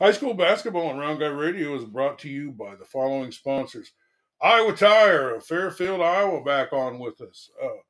[0.00, 3.90] High school basketball on Round Guy Radio is brought to you by the following sponsors.
[4.40, 7.50] Iowa Tire of Fairfield, Iowa, back on with us.
[7.60, 7.80] Uh,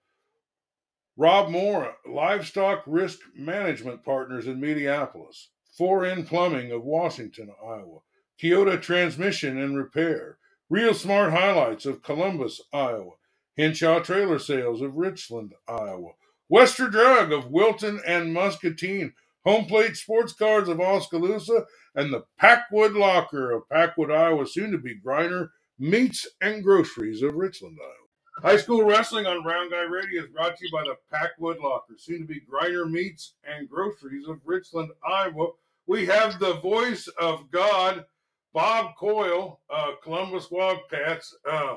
[1.18, 5.48] Rob Moore, Livestock Risk Management Partners in Mediapolis.
[5.78, 7.98] 4N Plumbing of Washington, Iowa.
[8.38, 10.38] Kyoto Transmission and Repair.
[10.70, 13.16] Real Smart Highlights of Columbus, Iowa.
[13.58, 16.12] Henshaw Trailer Sales of Richland, Iowa.
[16.48, 19.12] Wester Drug of Wilton and Muscatine.
[19.44, 21.64] Home Plate Sports Cards of Oskaloosa.
[21.94, 25.48] And the Packwood Locker of Packwood, Iowa, soon to be Griner
[25.78, 28.50] Meats and Groceries of Richland, Iowa.
[28.50, 31.94] High School Wrestling on Round Guy Radio is brought to you by the Packwood Locker,
[31.96, 35.48] soon to be Griner Meats and Groceries of Richland, Iowa.
[35.86, 38.04] We have the voice of God,
[38.52, 41.36] Bob Coil, uh, Columbus Wildcats.
[41.50, 41.76] Uh,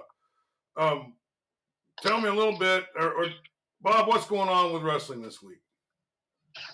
[0.77, 1.13] um,
[2.02, 3.25] tell me a little bit, or, or,
[3.81, 5.61] Bob, what's going on with wrestling this week?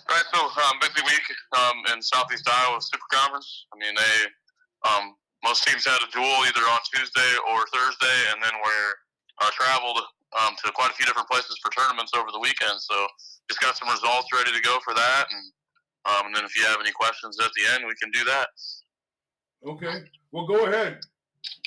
[0.08, 3.66] Right, so um, busy week um, in Southeast Iowa Super Conference.
[3.70, 4.16] I mean, they
[4.88, 5.14] um,
[5.44, 8.92] most teams had a duel either on Tuesday or Thursday, and then we're
[9.38, 10.02] uh, traveled
[10.34, 12.80] um, to quite a few different places for tournaments over the weekend.
[12.80, 12.94] So
[13.46, 15.44] just got some results ready to go for that, and
[16.08, 18.48] um, and then if you have any questions at the end, we can do that.
[19.66, 20.08] Okay.
[20.32, 20.98] Well, go ahead.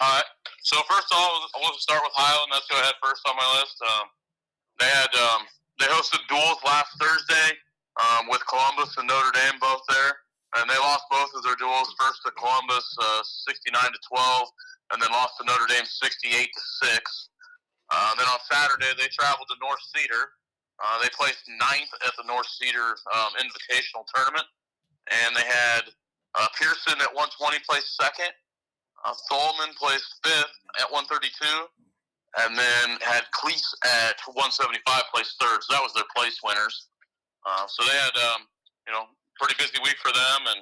[0.02, 0.30] All right.
[0.64, 2.52] So first of all, I want to start with Highland.
[2.52, 3.78] Let's go ahead first on my list.
[3.86, 4.06] Um,
[4.80, 5.42] they had um,
[5.80, 7.56] they hosted duels last Thursday
[8.02, 10.26] um, with Columbus and Notre Dame both there,
[10.58, 11.94] and they lost both of their duels.
[12.00, 14.48] First to Columbus, uh, 69 to 12,
[14.94, 17.30] and then lost to Notre Dame, 68 to six.
[17.92, 20.34] Uh, then on Saturday, they traveled to North Cedar.
[20.82, 24.48] Uh, they placed ninth at the North Cedar um, Invitational Tournament,
[25.12, 25.92] and they had
[26.40, 28.32] uh, Pearson at 120 placed second.
[29.06, 31.28] Uh, Tholman placed fifth at 132,
[32.42, 33.68] and then had Cleese
[34.08, 34.82] at 175
[35.14, 35.60] placed third.
[35.62, 36.91] So that was their place winners.
[37.46, 38.46] Uh, so they had, um,
[38.88, 40.62] you know, pretty busy week for them, and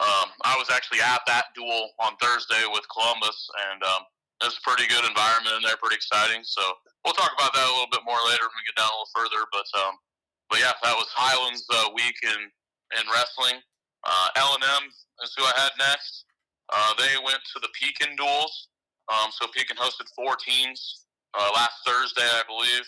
[0.00, 3.38] um, I was actually at that duel on Thursday with Columbus,
[3.70, 4.02] and um,
[4.42, 6.42] it's a pretty good environment in there, pretty exciting.
[6.42, 6.62] So
[7.04, 9.14] we'll talk about that a little bit more later when we get down a little
[9.14, 9.40] further.
[9.54, 9.94] But um,
[10.50, 12.40] but yeah, that was Highlands uh, week in
[12.98, 13.62] in wrestling.
[14.02, 14.84] Uh, L and M
[15.22, 16.26] is who I had next.
[16.72, 18.68] Uh, they went to the Pekin duels.
[19.12, 21.04] Um, so Pekin hosted four teams
[21.36, 22.84] uh, last Thursday, I believe,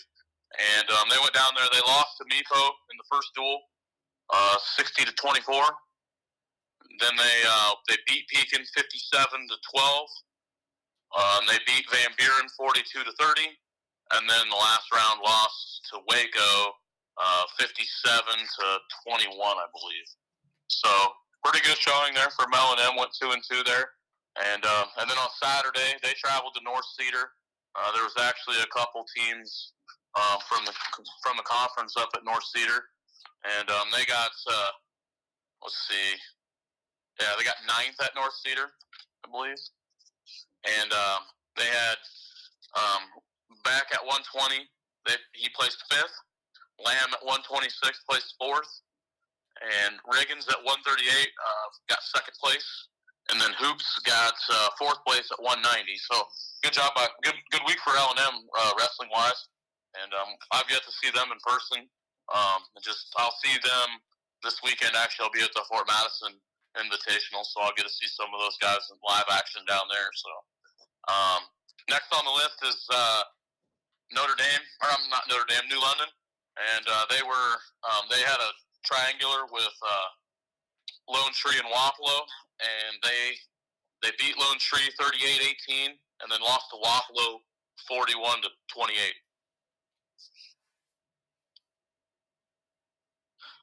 [0.55, 1.67] and um, they went down there.
[1.71, 3.59] They lost to Mepo in the first duel,
[4.31, 5.43] uh, 60 to 24.
[6.99, 10.07] Then they uh, they beat Pekin 57 to 12.
[11.15, 13.47] Um, they beat Van Buren 42 to 30,
[14.17, 16.73] and then the last round lost to Waco
[17.17, 18.65] uh, 57 to
[19.07, 20.07] 21, I believe.
[20.67, 20.89] So
[21.43, 22.97] pretty good showing there for Mel and M.
[22.97, 23.87] Went two and two there,
[24.51, 27.31] and um, and then on Saturday they traveled to North Cedar.
[27.77, 29.73] Uh, there was actually a couple teams
[30.17, 30.73] uh, from the
[31.21, 32.89] from the conference up at North Cedar,
[33.45, 34.71] and um, they got uh,
[35.61, 36.17] let's see,
[37.21, 38.73] yeah, they got ninth at North Cedar,
[39.23, 39.61] I believe
[40.65, 41.21] and um,
[41.55, 41.97] they had
[42.75, 43.03] um,
[43.63, 44.67] back at 120.
[45.05, 46.13] They, he placed fifth.
[46.77, 47.73] Lamb at 126
[48.05, 48.69] placed fourth,
[49.81, 52.69] and Riggins at 138 uh, got second place,
[53.33, 55.65] and then Hoops got uh, fourth place at 190.
[56.05, 56.21] So
[56.61, 59.41] good job by good good week for L and M uh, wrestling wise,
[60.03, 61.87] and um, I've yet to see them in person.
[62.27, 63.89] Um, just I'll see them
[64.43, 64.93] this weekend.
[64.95, 66.35] Actually, I'll be at the Fort Madison
[66.75, 70.11] Invitational, so I'll get to see some of those guys in live action down there.
[70.13, 70.31] So
[71.09, 71.41] um,
[71.89, 73.23] next on the list is uh,
[74.13, 76.09] Notre Dame, or I'm not Notre Dame, New London,
[76.75, 77.51] and uh, they were
[77.87, 78.51] um, they had a
[78.85, 80.09] triangular with uh,
[81.09, 82.27] Lone Tree and Wapello,
[82.61, 83.23] and they
[84.03, 85.89] they beat Lone Tree 38-18,
[86.21, 87.41] and then lost to Wapello
[87.87, 88.93] 41 to 28.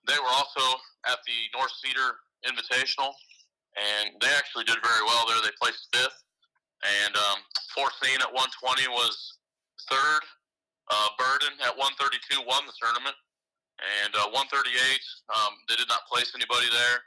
[0.06, 0.64] They were also
[1.08, 3.12] at the North Cedar Invitational,
[3.76, 5.40] and they actually did very well there.
[5.40, 6.20] They placed fifth,
[6.84, 7.38] and um,
[7.72, 9.40] Forcine at 120 was
[9.88, 10.22] third.
[10.92, 13.16] Uh, Burden at 132 won the tournament.
[14.04, 14.70] And uh, 138,
[15.34, 17.02] um, they did not place anybody there.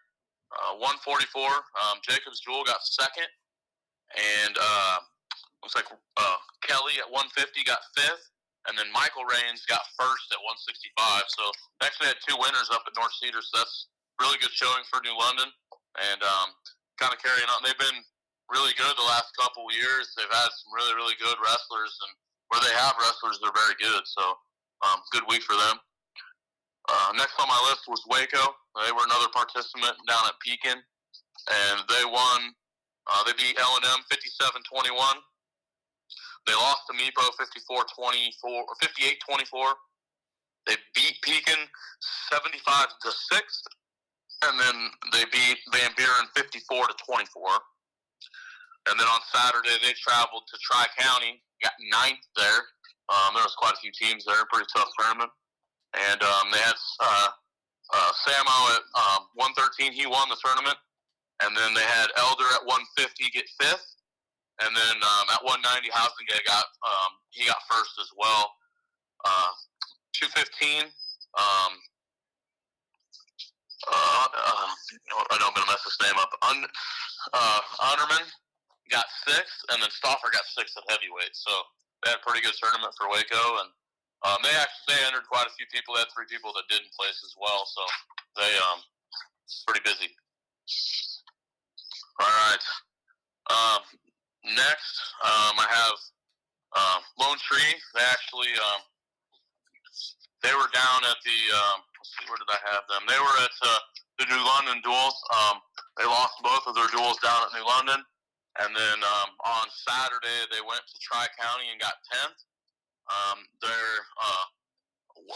[0.51, 3.29] Uh, 144, um, Jacobs Jewel got second.
[4.15, 4.97] And uh,
[5.63, 8.27] looks like uh, Kelly at 150 got fifth.
[8.67, 10.91] And then Michael Rains got first at 165.
[11.31, 11.43] So
[11.79, 13.39] actually had two winners up at North Cedar.
[13.39, 13.87] So that's
[14.19, 15.47] really good showing for New London.
[15.97, 16.51] And um,
[16.97, 17.61] kind of carrying on.
[17.61, 18.01] They've been
[18.49, 20.11] really good the last couple years.
[20.17, 22.11] They've had some really, really good wrestlers, and
[22.49, 24.03] where they have wrestlers, they're very good.
[24.05, 24.23] So,
[24.85, 25.77] um, good week for them.
[26.87, 28.55] Uh, next on my list was Waco.
[28.79, 32.55] They were another participant down at Pekin, and they won.
[33.07, 34.91] Uh, they beat L and M 57-21.
[36.45, 39.73] They lost to Mepo 54-24 or 58-24.
[40.67, 41.59] They beat Pekin
[42.31, 43.63] 75 to six,
[44.43, 44.75] and then
[45.13, 47.49] they beat Van Buren 54 to 24.
[48.89, 52.63] And then on Saturday, they traveled to Tri County, got ninth there.
[53.09, 55.31] Um, there was quite a few teams there, pretty tough tournament.
[55.95, 57.29] And um, they had uh,
[57.93, 60.77] uh, Samo at um, 113, he won the tournament.
[61.43, 63.96] And then they had Elder at 150 get fifth.
[64.61, 68.57] And then um, at 190, Housingate got um, he got first as well.
[69.21, 69.53] Uh,
[70.17, 70.89] 215.
[71.37, 71.71] Um,
[73.85, 74.67] uh, uh,
[75.29, 76.33] I know I'm gonna mess this name up.
[76.49, 76.65] Un,
[77.33, 78.25] uh, Honorman
[78.89, 81.37] got sixth, and then Stoffer got sixth at heavyweight.
[81.37, 81.53] So
[82.01, 83.69] they had a pretty good tournament for Waco, and
[84.25, 85.93] um, they actually they entered quite a few people.
[85.93, 87.85] They had three people that didn't place as well, so
[88.41, 88.81] they um
[89.69, 90.09] pretty busy.
[92.19, 92.65] All right.
[93.47, 93.81] Um,
[94.55, 94.95] next,
[95.25, 95.97] um, I have
[96.75, 97.73] uh, Lone Tree.
[97.95, 98.81] They actually um,
[100.43, 103.03] they were down at the um, see where did I have them?
[103.07, 103.81] They were at uh,
[104.19, 105.17] the New London duels.
[105.33, 105.59] Um,
[105.97, 108.01] they lost both of their duels down at New London.
[108.57, 112.41] And then um, on Saturday, they went to Tri County and got 10th.
[113.07, 114.45] Um, their uh,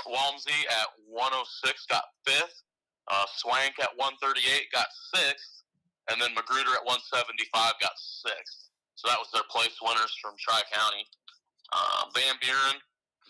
[0.09, 2.65] Walmsey at 106 got 5th.
[3.09, 4.41] Uh, Swank at 138
[4.73, 5.61] got 6th.
[6.09, 8.70] And then Magruder at 175 got 6th.
[9.01, 11.09] So that was their place winners from Tri County.
[11.73, 12.77] Uh, Van Buren,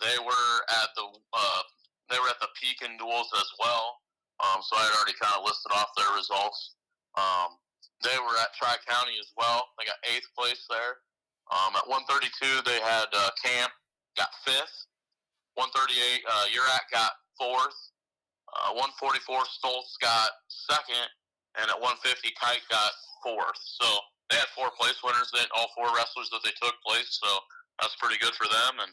[0.03, 1.63] they were at the uh,
[2.11, 4.03] they were at the Pekin duels as well.
[4.43, 6.75] Um, so I had already kind of listed off their results.
[7.15, 7.55] Um,
[8.03, 9.71] they were at Tri County as well.
[9.79, 10.99] They got eighth place there.
[11.55, 13.71] Um, at 132, they had uh, Camp
[14.19, 14.75] got fifth.
[15.55, 17.79] 138, uh, Urat got fourth.
[18.51, 21.07] Uh, 144, Stoltz got second,
[21.55, 22.91] and at 150, Kite got
[23.23, 23.61] fourth.
[23.79, 23.87] So
[24.31, 25.29] they had four place winners.
[25.35, 27.19] Then all four wrestlers that they took place.
[27.19, 27.27] So
[27.83, 28.79] that's pretty good for them.
[28.79, 28.91] And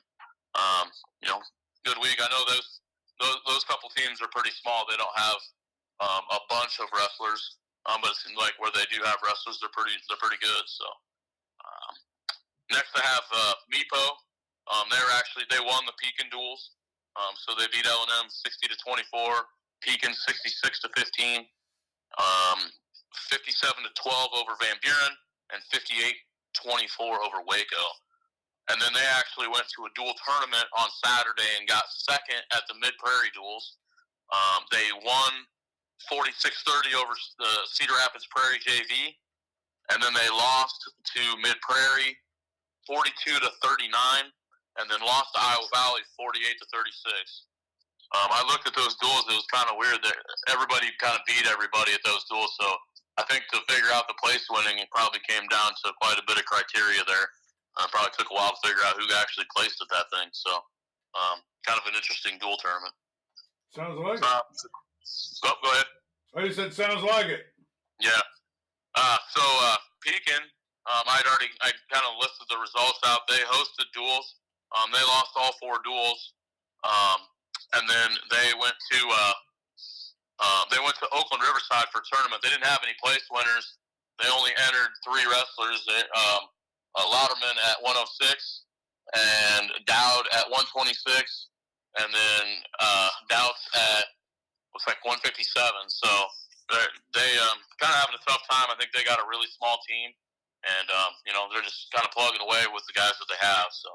[0.58, 0.86] um,
[1.22, 1.38] you know,
[1.86, 2.18] good week.
[2.18, 2.82] I know those
[3.22, 4.82] those, those couple teams are pretty small.
[4.90, 5.40] They don't have
[6.02, 7.62] um, a bunch of wrestlers.
[7.86, 10.64] Um, but it seems like where they do have wrestlers, they're pretty they're pretty good.
[10.66, 10.84] So
[11.64, 11.94] um,
[12.74, 14.04] next I have uh, Mepo.
[14.68, 16.76] Um, they're actually they won the Pekin duels.
[17.16, 19.48] Um, so they beat L and M sixty to twenty four,
[19.80, 21.48] Pekin sixty six to fifteen,
[22.20, 22.68] um,
[23.32, 25.14] fifty seven to twelve over Van Buren,
[25.52, 26.14] and 58-24
[27.24, 27.84] over Waco.
[28.68, 32.68] And then they actually went to a dual tournament on Saturday and got second at
[32.68, 33.80] the Mid Prairie duels.
[34.28, 35.32] Um, they won
[36.12, 39.16] 46-30 over the Cedar Rapids Prairie JV,
[39.88, 40.76] and then they lost
[41.16, 42.12] to Mid Prairie
[42.84, 43.92] 42 to 39,
[44.80, 47.48] and then lost to Iowa Valley 48 to 36.
[48.16, 50.16] Um, I looked at those duels; it was kind of weird that
[50.48, 52.56] everybody kind of beat everybody at those duels.
[52.56, 52.64] So
[53.18, 56.26] I think to figure out the place winning, it probably came down to quite a
[56.30, 57.26] bit of criteria there.
[57.74, 60.30] Uh, probably took a while to figure out who actually placed at that thing.
[60.30, 60.50] So
[61.18, 62.94] um, kind of an interesting dual tournament.
[63.74, 64.70] Sounds like uh, it.
[65.44, 65.90] Oh, go ahead.
[66.34, 67.50] I just said sounds like it.
[67.98, 68.22] Yeah.
[68.94, 70.42] Uh, so uh, Pekin,
[70.86, 73.26] um, I'd already I kind of listed the results out.
[73.26, 74.38] They hosted duels.
[74.78, 76.34] Um, they lost all four duels,
[76.84, 77.24] um,
[77.72, 78.98] and then they went to
[80.38, 82.42] uh, they went to Oakland Riverside for a tournament.
[82.42, 83.78] They didn't have any place winners.
[84.22, 85.82] They only entered three wrestlers.
[85.86, 86.50] They, um,
[86.94, 87.06] uh,
[87.70, 88.64] at 106
[89.14, 90.94] and Dowd at 126,
[91.98, 92.44] and then
[92.80, 94.04] uh, at
[94.74, 95.48] looks like 157.
[95.88, 96.10] So
[97.16, 98.68] they um, kind of having a tough time.
[98.68, 100.12] I think they got a really small team,
[100.66, 103.40] and um, you know they're just kind of plugging away with the guys that they
[103.40, 103.72] have.
[103.72, 103.90] So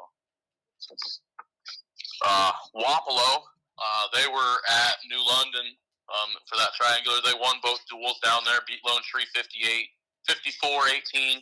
[2.25, 3.45] uh, Wapello,
[3.77, 5.77] uh, they were at New London
[6.11, 7.19] um, for that triangular.
[7.23, 9.87] They won both duels down there, beat Lone Tree 58,
[10.27, 11.39] 54 18,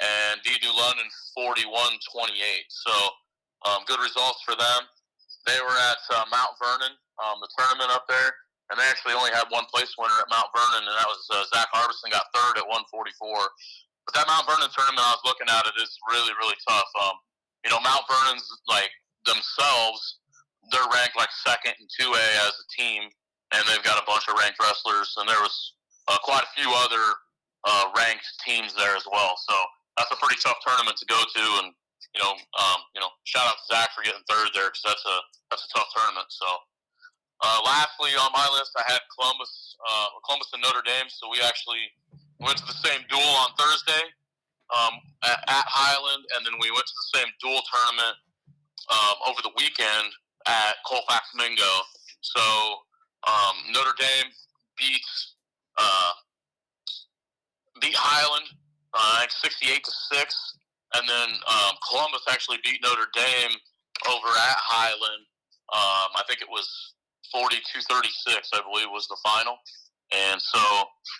[0.00, 2.34] and New London 41 28.
[2.68, 2.94] So
[3.68, 4.80] um, good results for them.
[5.46, 8.30] They were at uh, Mount Vernon, um, the tournament up there,
[8.70, 11.42] and they actually only had one place winner at Mount Vernon, and that was uh,
[11.50, 13.10] Zach Harbison got third at 144.
[14.06, 16.90] But that Mount Vernon tournament, I was looking at it, is really really tough.
[17.02, 17.18] Um,
[17.66, 18.90] you know, Mount Vernon's like
[19.26, 20.22] themselves,
[20.70, 23.10] they're ranked like second and two A as a team,
[23.52, 25.74] and they've got a bunch of ranked wrestlers, and there was
[26.08, 27.04] uh, quite a few other
[27.64, 29.36] uh, ranked teams there as well.
[29.48, 29.54] So
[29.96, 31.72] that's a pretty tough tournament to go to, and
[32.16, 35.06] you know, um, you know, shout out to Zach for getting third there because that's
[35.06, 35.16] a
[35.48, 36.28] that's a tough tournament.
[36.28, 36.48] So,
[37.44, 41.08] uh, lastly on my list, I had Columbus, uh, Columbus and Notre Dame.
[41.08, 41.92] So we actually
[42.40, 44.04] went to the same duel on Thursday
[44.72, 48.16] um, at, at, Highland, and then we went to the same duel tournament
[48.90, 50.12] um, over the weekend
[50.48, 51.72] at Colfax Mingo.
[52.20, 52.42] So
[53.26, 54.30] um, Notre Dame
[54.78, 55.34] beats
[55.78, 56.12] uh,
[57.80, 58.46] beat Highland
[58.94, 60.56] uh, 68 to six,
[60.94, 63.56] and then um, Columbus actually beat Notre Dame
[64.08, 65.24] over at Highland.
[65.72, 66.68] Um, I think it was
[67.34, 69.56] 42-36, I believe, was the final.
[70.12, 70.60] and so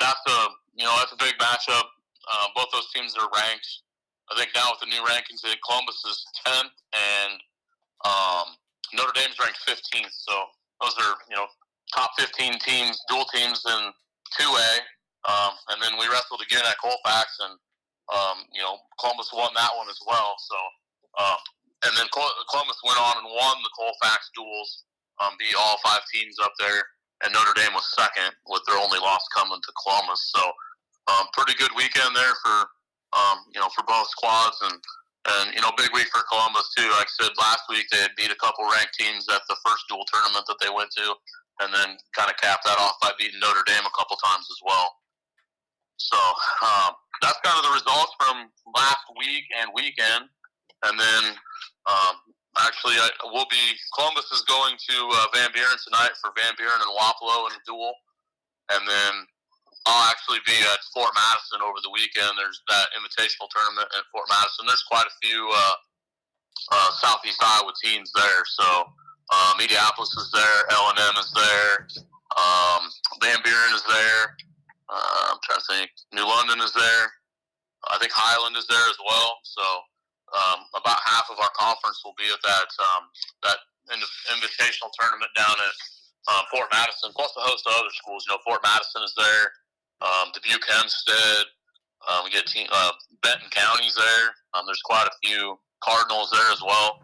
[0.00, 0.38] that's a
[0.76, 1.88] you know that's a big matchup.
[2.28, 3.68] Uh, both those teams are ranked.
[4.30, 7.40] I think now with the new rankings, Columbus is tenth, and
[8.04, 8.56] um,
[8.92, 10.12] Notre Dame's ranked fifteenth.
[10.12, 10.32] So
[10.80, 11.46] those are you know
[11.94, 13.80] top fifteen teams, dual teams in
[14.38, 14.72] two A.
[15.22, 17.54] Um, and then we wrestled again at Colfax, and
[18.10, 20.34] um, you know Columbus won that one as well.
[20.38, 20.58] So
[21.20, 21.40] um,
[21.84, 24.86] and then Columbus went on and won the Colfax duels,
[25.18, 26.82] um, beat all five teams up there,
[27.22, 30.30] and Notre Dame was second with their only loss coming to Columbus.
[30.30, 30.42] So,
[31.10, 32.56] um, pretty good weekend there for
[33.18, 34.78] um, you know for both squads, and
[35.36, 36.86] and you know big week for Columbus too.
[36.94, 39.84] Like I said last week, they had beat a couple ranked teams at the first
[39.90, 41.14] dual tournament that they went to,
[41.60, 44.60] and then kind of capped that off by beating Notre Dame a couple times as
[44.64, 44.88] well.
[45.96, 46.18] So
[46.64, 50.26] um, that's kind of the results from last week and weekend.
[50.82, 51.22] And then
[51.86, 52.16] um,
[52.58, 53.62] actually, I will be
[53.94, 57.62] Columbus is going to uh, Van Buren tonight for Van Buren and Wapello in a
[57.62, 57.94] duel,
[58.74, 59.12] and then
[59.86, 62.34] I'll actually be at Fort Madison over the weekend.
[62.34, 64.66] There's that invitational tournament at Fort Madison.
[64.66, 65.76] There's quite a few uh,
[66.70, 68.42] uh, Southeast Iowa teams there.
[68.58, 68.66] So
[69.32, 71.88] um, Mediapolis is there, L and M is there,
[72.36, 72.82] um,
[73.24, 74.36] Van Buren is there.
[74.92, 75.88] Uh, I'm trying to think.
[76.12, 77.04] New London is there.
[77.88, 79.40] I think Highland is there as well.
[79.42, 79.64] So
[80.36, 83.04] um, about half of our conference will be at that um,
[83.42, 83.58] that
[84.32, 85.74] invitational tournament down at
[86.28, 88.24] uh, Fort Madison, plus a host of other schools.
[88.28, 89.44] You know, Fort Madison is there,
[90.00, 91.46] um, Dubuque Hempstead.
[92.02, 94.26] Um, we get team, uh, Benton County's there.
[94.54, 97.02] Um, there's quite a few Cardinals there as well,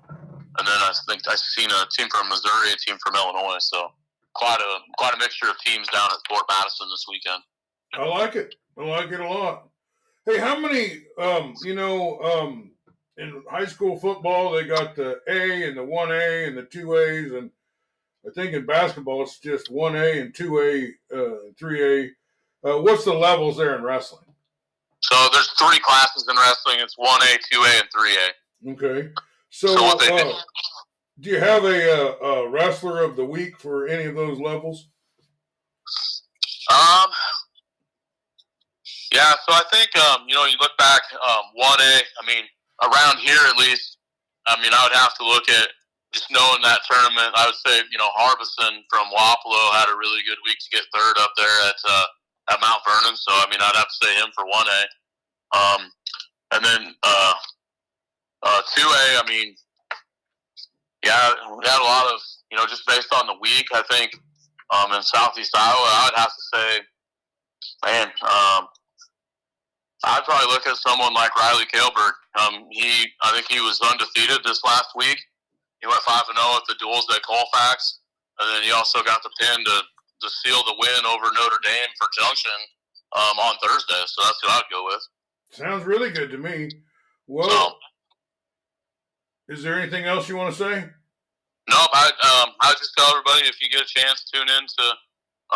[0.59, 3.59] and then I think I've seen a team from Missouri, a team from Illinois.
[3.61, 3.89] So
[4.35, 7.43] quite a quite a mixture of teams down at Fort Madison this weekend.
[7.95, 8.55] I like it.
[8.77, 9.69] I like it a lot.
[10.27, 11.05] Hey, how many?
[11.19, 12.73] Um, you know, um,
[13.17, 17.37] in high school football, they got the A and the 1A and the 2As.
[17.37, 17.51] And
[18.27, 22.11] I think in basketball, it's just 1A and 2A, uh, 3A.
[22.65, 24.25] Uh, what's the levels there in wrestling?
[25.01, 26.77] So there's three classes in wrestling.
[26.81, 28.73] It's 1A, 2A, and 3A.
[28.75, 29.11] Okay.
[29.51, 30.33] So, uh,
[31.21, 34.39] do you have a, a, uh, a, wrestler of the week for any of those
[34.39, 34.89] levels?
[36.71, 37.11] Um,
[39.13, 42.45] yeah, so I think, um, you know, you look back, um, 1A, I mean,
[42.85, 43.99] around here at least,
[44.47, 45.69] I mean, I would have to look at
[46.13, 47.33] just knowing that tournament.
[47.35, 50.89] I would say, you know, Harbison from Wapello had a really good week to get
[50.95, 52.07] third up there at uh,
[52.51, 53.17] at Mount Vernon.
[53.17, 54.81] So, I mean, I'd have to say him for one A.
[55.53, 55.81] Um,
[56.53, 57.35] and then uh,
[58.43, 59.21] uh, two A.
[59.21, 59.55] I mean,
[61.05, 63.67] yeah, we had a lot of you know just based on the week.
[63.73, 64.13] I think
[64.75, 66.81] um, in Southeast Iowa, I would have to say,
[67.85, 68.69] man, um,
[70.05, 72.13] I'd probably look at someone like Riley Kaleberg.
[72.39, 75.19] Um, he, I think he was undefeated this last week.
[75.81, 78.01] He went five and zero oh at the duels at Colfax,
[78.41, 79.83] and then he also got the pin to
[80.21, 82.59] to seal the win over Notre Dame for Junction
[83.15, 84.03] um, on Thursday.
[84.07, 85.03] So that's who I'd go with.
[85.51, 86.71] Sounds really good to me.
[87.27, 87.75] Well, so,
[89.49, 90.85] is there anything else you want to say?
[91.69, 94.85] No, I um, I just tell everybody if you get a chance, tune in to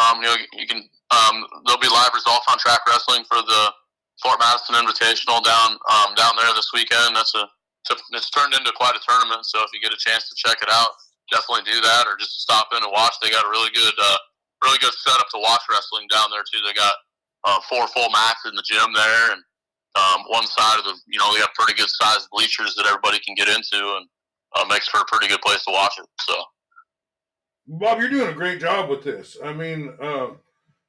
[0.01, 3.63] um, you know you can um, there'll be live results on track wrestling for the
[4.21, 7.17] Fort Madison Invitational down um, down there this weekend.
[7.17, 7.49] That's a
[8.13, 9.45] it's turned into quite a tournament.
[9.45, 10.95] So if you get a chance to check it out,
[11.33, 13.17] definitely do that, or just stop in and watch.
[13.21, 14.19] They got a really good uh,
[14.65, 16.61] really good setup to watch wrestling down there too.
[16.61, 16.95] They got
[17.45, 19.41] uh, four full mats in the gym there, and
[19.95, 23.19] um, one side of the you know they have pretty good sized bleachers that everybody
[23.21, 24.07] can get into, and
[24.57, 26.07] uh, makes for a pretty good place to watch it.
[26.21, 26.35] So.
[27.69, 29.37] Bob, you're doing a great job with this.
[29.43, 30.31] I mean, uh,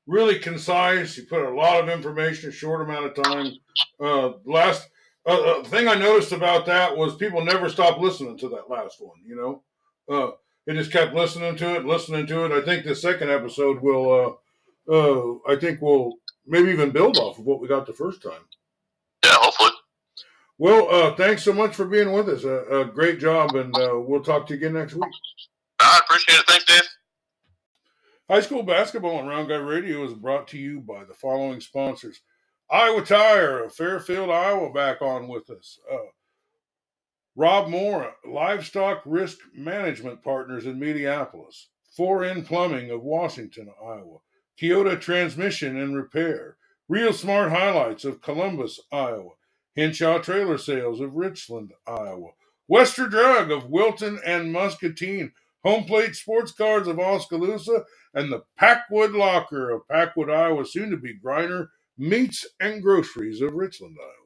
[0.07, 1.15] really concise.
[1.17, 3.51] You put a lot of information in a short amount of time.
[3.99, 4.89] Uh, last
[5.25, 8.97] uh, uh, thing I noticed about that was people never stopped listening to that last
[8.99, 9.17] one.
[9.25, 9.63] You know,
[10.13, 10.31] uh,
[10.65, 12.51] they just kept listening to it, listening to it.
[12.51, 14.39] I think the second episode will,
[14.89, 18.21] uh, uh, I think will maybe even build off of what we got the first
[18.21, 18.41] time.
[19.23, 19.71] Yeah, hopefully.
[20.57, 22.43] Well, uh, thanks so much for being with us.
[22.43, 25.11] A great job, and uh, we'll talk to you again next week.
[25.79, 26.45] I appreciate it.
[26.47, 26.81] Thanks, Dave.
[28.29, 32.21] High school basketball on Round Guy Radio is brought to you by the following sponsors.
[32.71, 35.79] Iowa Tire of Fairfield, Iowa, back on with us.
[35.91, 35.97] Uh,
[37.35, 41.65] Rob Moore, Livestock Risk Management Partners in Mediapolis.
[41.97, 44.19] 4N Plumbing of Washington, Iowa.
[44.57, 46.57] Kyoto Transmission and Repair.
[46.89, 49.31] Real Smart Highlights of Columbus, Iowa.
[49.75, 52.31] Henshaw Trailer Sales of Richland, Iowa.
[52.67, 55.31] Wester Drug of Wilton and Muscatine.
[55.63, 60.97] Home Plate Sports Cards of Oskaloosa and the Packwood Locker of Packwood, Iowa, soon to
[60.97, 64.13] be Griner Meats and Groceries of Richland, Iowa.